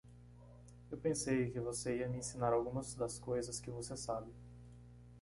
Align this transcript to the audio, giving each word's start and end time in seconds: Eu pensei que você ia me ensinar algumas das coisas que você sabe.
Eu 0.89 0.97
pensei 0.97 1.51
que 1.51 1.59
você 1.59 1.99
ia 1.99 2.09
me 2.09 2.17
ensinar 2.17 2.53
algumas 2.53 2.95
das 2.95 3.19
coisas 3.19 3.59
que 3.59 3.69
você 3.69 3.95
sabe. 3.95 4.33